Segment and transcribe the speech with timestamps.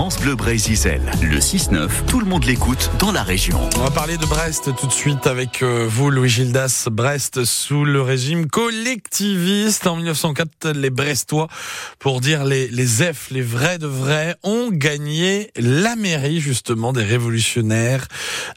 [0.00, 1.02] France Bleu Brésil.
[1.20, 3.60] Le 6-9, tout le monde l'écoute dans la région.
[3.76, 6.88] On va parler de Brest tout de suite avec euh, vous, Louis Gildas.
[6.90, 9.86] Brest sous le régime collectiviste.
[9.86, 11.48] En 1904, les Brestois,
[11.98, 17.04] pour dire les, les F, les vrais de vrais, ont gagné la mairie justement des
[17.04, 18.08] révolutionnaires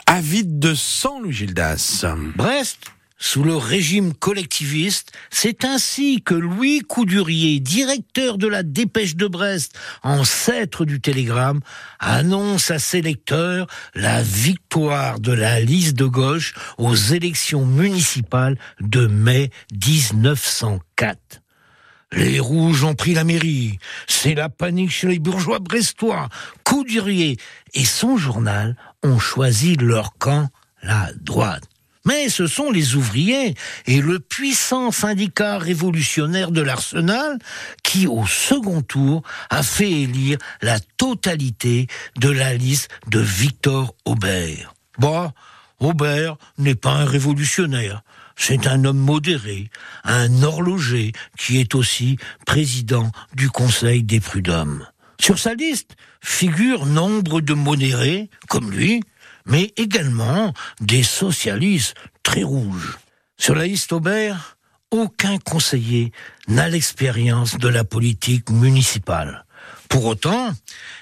[0.06, 2.06] avides de sang, Louis Gildas.
[2.38, 2.78] Brest
[3.24, 9.80] sous le régime collectiviste, c'est ainsi que Louis Coudurier, directeur de la Dépêche de Brest,
[10.04, 11.62] ancêtre du télégramme,
[12.00, 19.08] annonce à ses lecteurs la victoire de la liste de gauche aux élections municipales de
[19.08, 21.42] mai 1904.
[22.12, 23.80] Les rouges ont pris la mairie.
[24.06, 26.28] C'est la panique chez les bourgeois brestois.
[26.66, 27.38] Coudurier
[27.74, 30.50] et son journal ont choisi leur camp,
[30.82, 31.64] la droite.
[32.06, 37.40] Mais ce sont les ouvriers et le puissant syndicat révolutionnaire de l'Arsenal
[37.82, 44.74] qui, au second tour, a fait élire la totalité de la liste de Victor Aubert.
[45.00, 45.34] Bah,
[45.80, 48.04] Aubert n'est pas un révolutionnaire.
[48.36, 49.70] C'est un homme modéré,
[50.04, 54.88] un horloger qui est aussi président du Conseil des prud'hommes.
[55.20, 59.04] Sur sa liste figurent nombre de modérés, comme lui,
[59.46, 62.98] mais également des socialistes très rouges.
[63.38, 64.58] Sur la liste Aubert,
[64.92, 66.12] aucun conseiller
[66.48, 69.46] n'a l'expérience de la politique municipale.
[69.90, 70.52] Pour autant,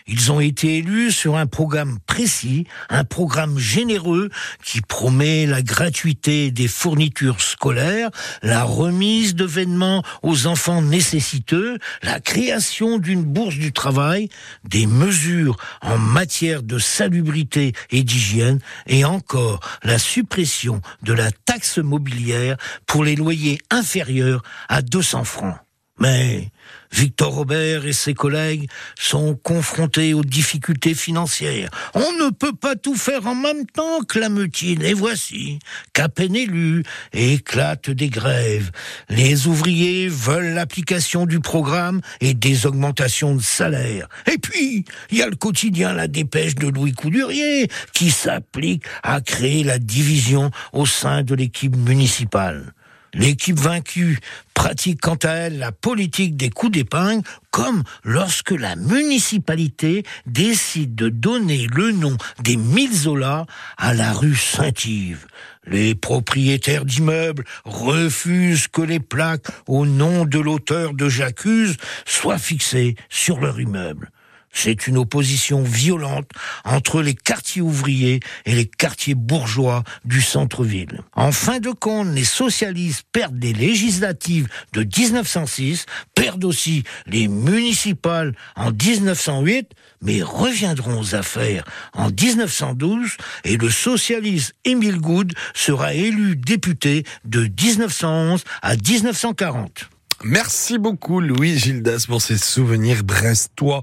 [0.08, 4.30] ils ont été élus sur un programme précis, un programme généreux
[4.64, 8.10] qui promet la gratuité des fournitures scolaires,
[8.42, 14.30] la remise de vêtements aux enfants nécessiteux, la création d'une bourse du travail,
[14.64, 21.78] des mesures en matière de salubrité et d'hygiène, et encore la suppression de la taxe
[21.78, 25.58] mobilière pour les loyers inférieurs à 200 francs.
[26.02, 26.50] Mais
[26.92, 28.68] Victor Robert et ses collègues
[29.00, 31.70] sont confrontés aux difficultés financières.
[31.94, 34.84] On ne peut pas tout faire en même temps, clame-t-il.
[34.84, 35.60] Et voici
[35.94, 36.82] qu'à peine élu,
[37.14, 38.72] éclatent des grèves.
[39.10, 44.10] Les ouvriers veulent l'application du programme et des augmentations de salaire.
[44.26, 49.22] Et puis, il y a le quotidien La Dépêche de Louis Coudurier qui s'applique à
[49.22, 52.74] créer la division au sein de l'équipe municipale.
[53.14, 54.20] L'équipe vaincue
[54.54, 61.10] pratique quant à elle la politique des coups d'épingle, comme lorsque la municipalité décide de
[61.10, 63.46] donner le nom des mille Zola
[63.78, 65.28] à la rue Saint-Yves.
[65.66, 72.96] Les propriétaires d'immeubles refusent que les plaques au nom de l'auteur de J'accuse soient fixées
[73.10, 74.12] sur leur immeuble.
[74.54, 76.30] C'est une opposition violente
[76.66, 81.02] entre les quartiers ouvriers et les quartiers bourgeois du centre-ville.
[81.16, 85.86] En fin de compte, les socialistes perdent les législatives de 1906,
[86.16, 91.64] perdent aussi les municipales en 1908, mais reviendront aux affaires
[91.94, 99.91] en 1912 et le socialiste Émile Good sera élu député de 1911 à 1940.
[100.24, 103.82] Merci beaucoup Louis Gildas pour ces souvenirs brestois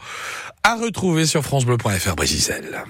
[0.62, 2.84] à retrouver sur francebleu.fr Brésil.